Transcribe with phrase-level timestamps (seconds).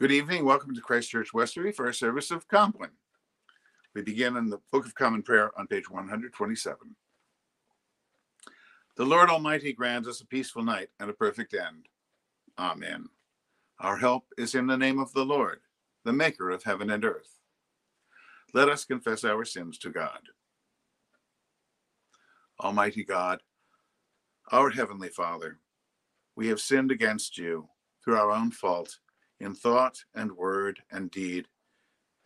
[0.00, 0.46] Good evening.
[0.46, 2.96] Welcome to Christ Church Westerly for our service of Compline.
[3.94, 6.96] We begin in the Book of Common Prayer on page 127.
[8.96, 11.84] The Lord Almighty grants us a peaceful night and a perfect end.
[12.58, 13.10] Amen.
[13.78, 15.60] Our help is in the name of the Lord,
[16.06, 17.38] the Maker of heaven and earth.
[18.54, 20.20] Let us confess our sins to God.
[22.58, 23.42] Almighty God,
[24.50, 25.58] our Heavenly Father,
[26.36, 27.68] we have sinned against you
[28.02, 28.98] through our own fault
[29.40, 31.48] in thought and word and deed,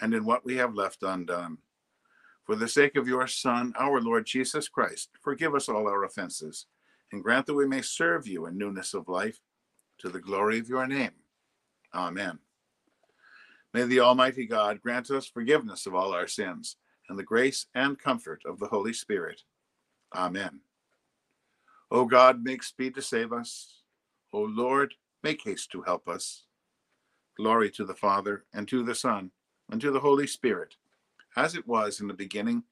[0.00, 1.58] and in what we have left undone.
[2.44, 6.66] For the sake of your Son, our Lord Jesus Christ, forgive us all our offenses,
[7.12, 9.38] and grant that we may serve you in newness of life,
[9.98, 11.12] to the glory of your name.
[11.94, 12.38] Amen.
[13.72, 16.76] May the Almighty God grant us forgiveness of all our sins,
[17.08, 19.42] and the grace and comfort of the Holy Spirit.
[20.14, 20.60] Amen.
[21.90, 23.82] O God, make speed to save us.
[24.32, 26.44] O Lord, make haste to help us.
[27.36, 29.30] Glory to the Father, and to the Son,
[29.70, 30.76] and to the Holy Spirit,
[31.36, 32.62] as it was in the beginning,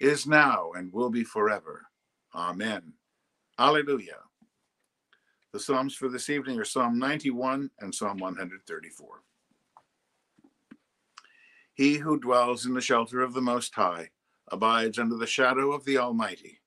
[0.00, 1.86] is now, and will be forever.
[2.34, 2.92] Amen.
[3.58, 4.18] Alleluia.
[5.52, 9.22] The Psalms for this evening are Psalm 91 and Psalm 134.
[11.74, 14.10] He who dwells in the shelter of the Most High
[14.48, 16.60] abides under the shadow of the Almighty.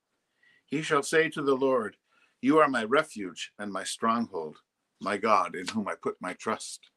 [0.66, 1.98] He shall say to the Lord,
[2.42, 4.58] You are my refuge and my stronghold,
[5.00, 6.90] my God, in whom I put my trust.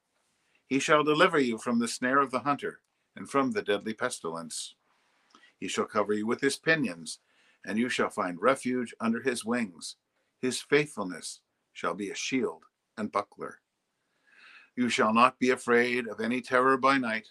[0.66, 2.80] He shall deliver you from the snare of the hunter
[3.14, 4.74] and from the deadly pestilence.
[5.58, 7.20] He shall cover you with his pinions,
[7.64, 9.96] and you shall find refuge under his wings.
[10.40, 11.40] His faithfulness
[11.72, 12.64] shall be a shield
[12.96, 13.60] and buckler.
[14.76, 17.28] You shall not be afraid of any terror by night,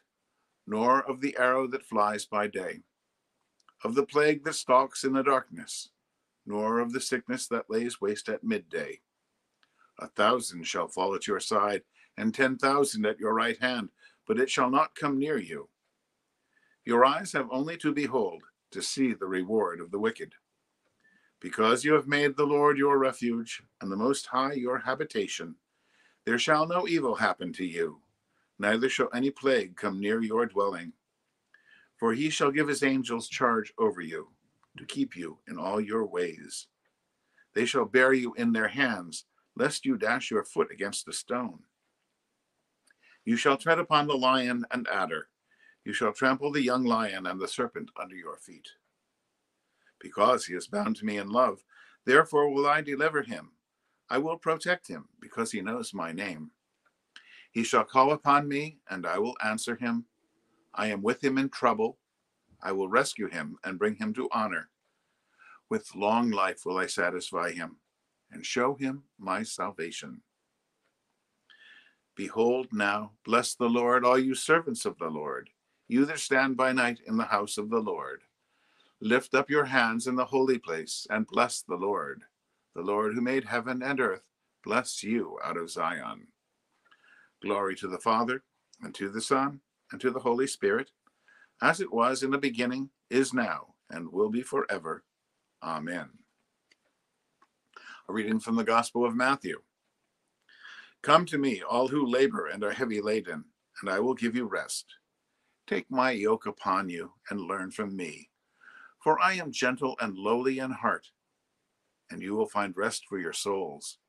[0.66, 2.82] nor of the arrow that flies by day,
[3.84, 5.90] of the plague that stalks in the darkness,
[6.46, 9.02] nor of the sickness that lays waste at midday.
[10.00, 11.84] A thousand shall fall at your side
[12.18, 13.90] and ten thousand at your right hand,
[14.28, 15.70] but it shall not come near you.
[16.86, 20.34] Your eyes have only to behold, to see the reward of the wicked.
[21.40, 25.56] Because you have made the Lord your refuge, and the Most High your habitation,
[26.26, 28.02] there shall no evil happen to you,
[28.58, 30.94] neither shall any plague come near your dwelling.
[31.98, 34.30] For he shall give his angels charge over you,
[34.78, 36.68] to keep you in all your ways.
[37.54, 39.26] They shall bear you in their hands,
[39.56, 41.60] lest you dash your foot against a stone.
[43.26, 45.28] You shall tread upon the lion and adder.
[45.84, 48.70] You shall trample the young lion and the serpent under your feet.
[50.00, 51.64] Because he is bound to me in love,
[52.06, 53.52] therefore will I deliver him.
[54.10, 56.52] I will protect him, because he knows my name.
[57.52, 60.06] He shall call upon me, and I will answer him.
[60.76, 61.98] I am with him in trouble.
[62.62, 64.70] I will rescue him and bring him to honor.
[65.70, 67.78] With long life will I satisfy him
[68.32, 70.22] and show him my salvation.
[72.16, 75.50] Behold, now, bless the Lord, all you servants of the Lord,
[75.88, 78.22] you that stand by night in the house of the Lord.
[79.02, 82.24] Lift up your hands in the holy place and bless the Lord.
[82.74, 84.24] The Lord who made heaven and earth,
[84.64, 86.28] bless you out of Zion.
[87.42, 88.44] Glory to the Father,
[88.82, 89.60] and to the Son,
[89.92, 90.92] and to the Holy Spirit,
[91.62, 95.04] as it was in the beginning, is now, and will be forever.
[95.62, 96.10] Amen.
[98.08, 99.62] A reading from the Gospel of Matthew.
[101.06, 103.46] Come to me, all who labor and are heavy laden,
[103.80, 104.86] and I will give you rest.
[105.68, 108.32] Take my yoke upon you and learn from me,
[109.04, 111.12] for I am gentle and lowly in heart,
[112.10, 114.00] and you will find rest for your souls.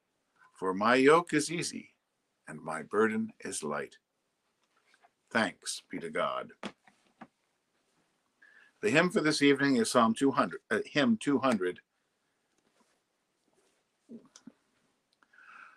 [0.55, 1.91] For my yoke is easy
[2.49, 3.97] and my burden is light.
[5.31, 6.53] Thanks be to God.
[8.81, 11.79] The hymn for this evening is Psalm 200, uh, hymn 200.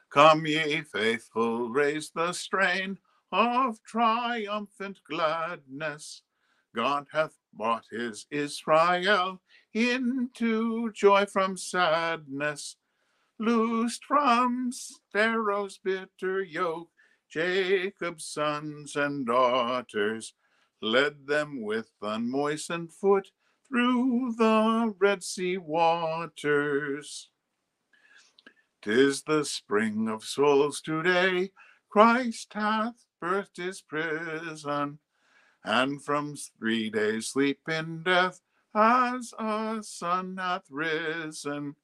[0.09, 2.97] Come, ye faithful, raise the strain
[3.31, 6.23] of triumphant gladness.
[6.75, 9.39] God hath brought his Israel
[9.73, 12.75] into joy from sadness.
[13.37, 14.71] Loosed from
[15.13, 16.89] Pharaoh's bitter yoke,
[17.29, 20.33] Jacob's sons and daughters
[20.81, 23.29] led them with unmoistened foot
[23.67, 27.29] through the Red Sea waters.
[28.81, 31.51] Tis the spring of souls today.
[31.89, 34.99] Christ hath birthed his prison,
[35.65, 38.41] and from three days' sleep in death,
[38.73, 41.75] as a sun hath risen.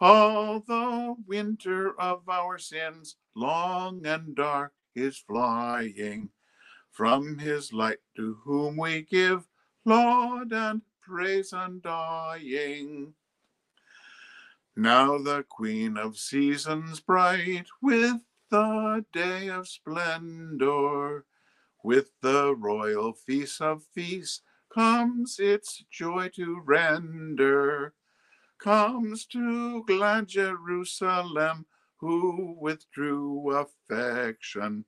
[0.00, 6.30] All the winter of our sins, long and dark, is flying
[6.90, 9.46] from his light, to whom we give
[9.84, 13.14] laud and praise undying.
[14.80, 21.26] Now the Queen of Seasons bright, with the day of splendor.
[21.84, 24.40] With the royal feast of feasts
[24.72, 27.92] comes its joy to render.
[28.56, 31.66] Comes to glad Jerusalem,
[31.96, 34.86] who with true affection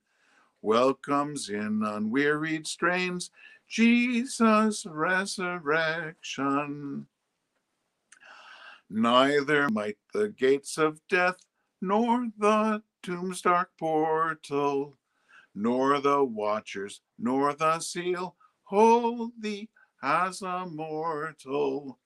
[0.63, 3.29] welcomes in unwearied strains
[3.67, 7.05] Jesus' resurrection.
[8.89, 11.37] Neither might the gates of death,
[11.81, 14.97] nor the tomb's dark portal,
[15.55, 19.69] nor the watchers, nor the seal hold thee
[20.01, 21.99] as a mortal.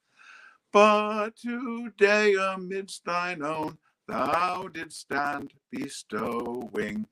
[0.72, 3.78] But today amidst thine own
[4.08, 7.08] thou didst stand bestowing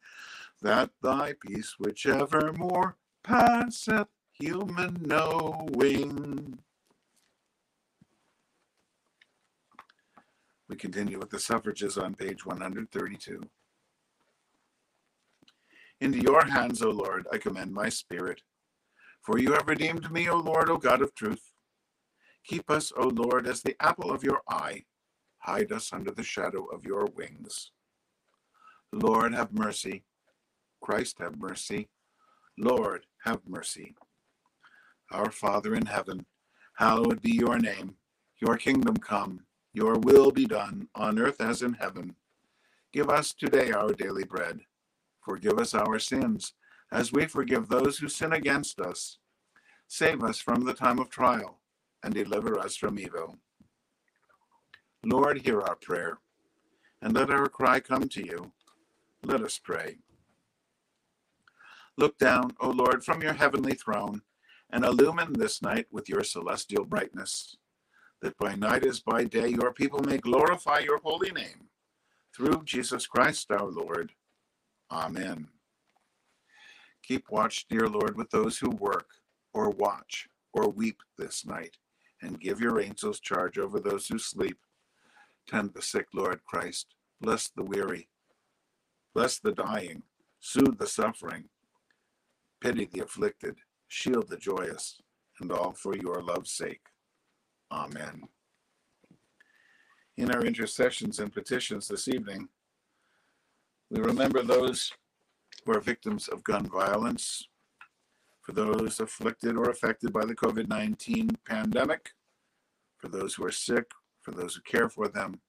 [0.61, 6.59] that thy peace which evermore passeth human knowing.
[10.67, 13.41] We continue with the suffrages on page 132.
[16.01, 18.41] Into your hands, O Lord, I commend my spirit.
[19.21, 21.51] For you have redeemed me, O Lord, O God of truth.
[22.43, 24.83] Keep us, O Lord, as the apple of your eye.
[25.39, 27.71] Hide us under the shadow of your wings.
[28.91, 30.03] Lord, have mercy.
[30.81, 31.89] Christ, have mercy.
[32.57, 33.95] Lord, have mercy.
[35.11, 36.25] Our Father in heaven,
[36.77, 37.95] hallowed be your name.
[38.39, 39.41] Your kingdom come
[39.75, 42.15] your will be done on earth as in heaven.
[42.93, 44.61] Give us today our daily bread.
[45.21, 46.53] Forgive us our sins,
[46.93, 49.17] as we forgive those who sin against us.
[49.89, 51.59] Save us from the time of trial,
[52.01, 53.37] and deliver us from evil.
[55.03, 56.19] Lord, hear our prayer,
[57.01, 58.53] and let our cry come to you.
[59.23, 59.97] Let us pray.
[61.97, 64.21] Look down, O Lord, from your heavenly throne,
[64.69, 67.57] and illumine this night with your celestial brightness
[68.25, 71.69] that by night as by day your people may glorify your holy name.
[72.35, 74.13] Through Jesus Christ our Lord.
[74.91, 75.49] Amen.
[77.03, 79.09] Keep watch, dear Lord, with those who work,
[79.53, 81.77] or watch, or weep this night,
[82.19, 84.57] and give your angels charge over those who sleep.
[85.47, 86.95] Tend the sick, Lord Christ.
[87.21, 88.09] Bless the weary.
[89.13, 90.01] Bless the dying.
[90.39, 91.43] Soothe the suffering.
[92.59, 93.57] Pity the afflicted.
[93.87, 94.99] Shield the joyous.
[95.39, 96.81] And all for your love's sake.
[97.71, 98.23] Amen.
[100.17, 102.47] In our intercessions and petitions this evening,
[103.89, 104.91] we remember those
[105.63, 107.47] who are victims of gun violence,
[108.41, 112.11] for those afflicted or affected by the COVID 19 pandemic,
[112.97, 113.91] for those who are sick,
[114.21, 115.39] for those who care for them,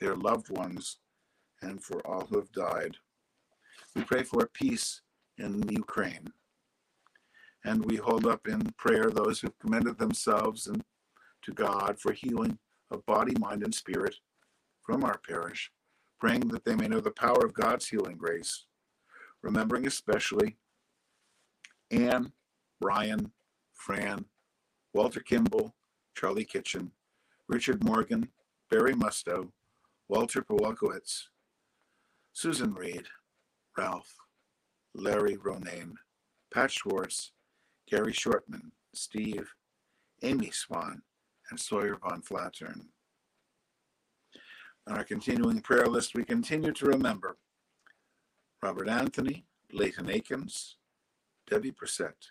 [0.00, 0.98] their loved ones,
[1.62, 2.96] and for all who have died.
[3.94, 5.02] We pray for peace
[5.38, 6.32] in Ukraine.
[7.64, 10.84] And we hold up in prayer those who've commended themselves and
[11.44, 12.58] to God for healing
[12.90, 14.16] of body, mind, and spirit
[14.82, 15.70] from our parish,
[16.18, 18.66] praying that they may know the power of God's healing grace,
[19.42, 20.56] remembering especially
[21.90, 22.32] Anne,
[22.80, 23.32] Brian,
[23.74, 24.24] Fran,
[24.92, 25.74] Walter Kimball,
[26.16, 26.90] Charlie Kitchen,
[27.48, 28.28] Richard Morgan,
[28.70, 29.50] Barry Musto,
[30.08, 31.24] Walter Powalkowitz,
[32.32, 33.06] Susan Reed,
[33.76, 34.14] Ralph,
[34.94, 35.94] Larry Ronayne,
[36.52, 37.32] Pat Schwartz,
[37.88, 39.54] Gary Shortman, Steve,
[40.22, 41.02] Amy Swan,
[41.50, 42.88] and Sawyer von Flattern.
[44.86, 47.36] On our continuing prayer list, we continue to remember
[48.62, 50.76] Robert Anthony, Leighton Akins,
[51.48, 52.30] Debbie Brissett,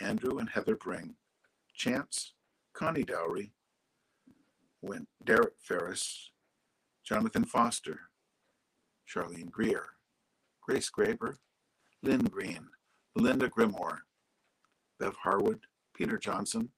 [0.00, 1.14] Andrew and Heather Bring,
[1.74, 2.32] Chance,
[2.72, 3.52] Connie Dowry,
[5.24, 6.30] Derek Ferris,
[7.04, 8.00] Jonathan Foster,
[9.08, 9.84] Charlene Greer,
[10.60, 11.36] Grace Graber,
[12.02, 12.66] Lynn Green,
[13.14, 13.98] Belinda Grimore,
[14.98, 15.60] Bev Harwood,
[15.94, 16.70] Peter Johnson,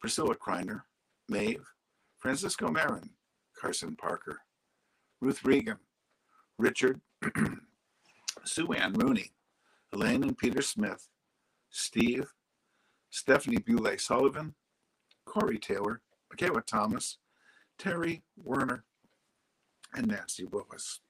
[0.00, 0.82] Priscilla Kreiner,
[1.28, 1.64] Maeve,
[2.18, 3.10] Francisco Marin,
[3.58, 4.40] Carson Parker,
[5.20, 5.78] Ruth Regan,
[6.58, 7.00] Richard,
[8.44, 9.32] Sue Ann Rooney,
[9.92, 11.08] Elaine and Peter Smith,
[11.70, 12.32] Steve,
[13.10, 14.54] Stephanie Bule Sullivan,
[15.24, 17.18] Corey Taylor, Michaela Thomas,
[17.78, 18.84] Terry Werner,
[19.94, 21.00] and Nancy Willis.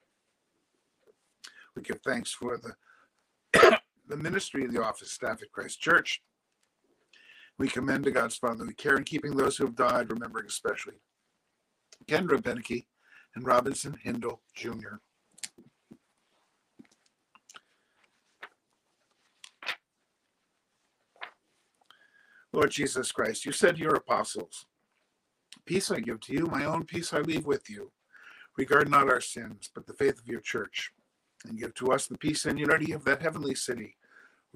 [1.75, 6.23] We give thanks for the, the ministry of the office staff at Christ Church
[7.59, 11.01] we commend to God's fatherly care in keeping those who have died, remembering especially
[12.07, 12.87] Kendra Beneke
[13.35, 14.97] and Robinson Hindle Jr.
[22.53, 24.67] Lord Jesus Christ, you said to your apostles,
[25.67, 27.91] Peace I give to you, my own peace I leave with you.
[28.57, 30.91] Regard not our sins, but the faith of your church,
[31.45, 33.96] and give to us the peace and unity of that heavenly city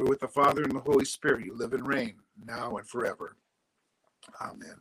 [0.01, 3.37] where with the Father and the Holy Spirit you live and reign, now and forever.
[4.41, 4.77] Amen.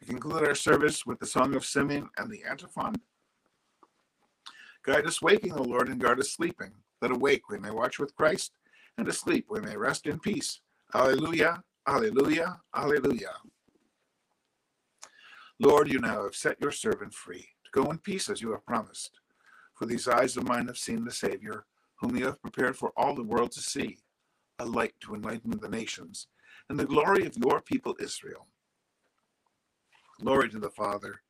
[0.00, 2.94] We conclude our service with the Song of Simeon and the antiphon.
[4.84, 6.72] Guide us waking, O Lord, and guard us sleeping,
[7.02, 8.52] that awake we may watch with Christ,
[8.96, 10.60] and asleep we may rest in peace.
[10.94, 13.34] Alleluia, alleluia, alleluia.
[15.58, 18.64] Lord, you now have set your servant free to go in peace as you have
[18.64, 19.10] promised.
[19.74, 21.66] For these eyes of mine have seen the Savior,
[22.00, 23.98] whom you have prepared for all the world to see,
[24.58, 26.28] a light to enlighten the nations,
[26.68, 28.46] and the glory of your people Israel.
[30.20, 31.20] Glory to the Father,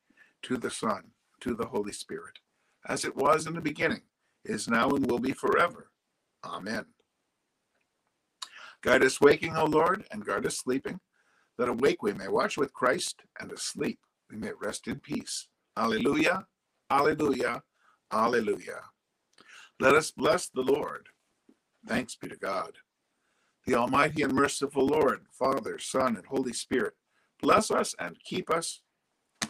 [0.43, 2.39] to the Son, to the Holy Spirit,
[2.87, 4.01] as it was in the beginning,
[4.45, 5.91] is now, and will be forever.
[6.45, 6.85] Amen.
[8.81, 10.99] Guide us waking, O Lord, and guard us sleeping,
[11.57, 15.47] that awake we may watch with Christ, and asleep we may rest in peace.
[15.75, 16.45] Alleluia,
[16.89, 17.61] alleluia,
[18.11, 18.81] alleluia.
[19.79, 21.09] Let us bless the Lord.
[21.87, 22.73] Thanks be to God.
[23.65, 26.93] The Almighty and merciful Lord, Father, Son, and Holy Spirit,
[27.41, 28.81] bless us and keep us.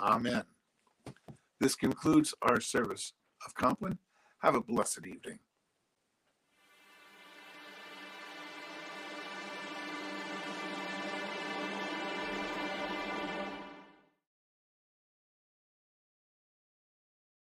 [0.01, 0.43] Amen.
[1.59, 3.13] This concludes our service
[3.45, 3.99] of Compline.
[4.41, 5.39] Have a blessed evening.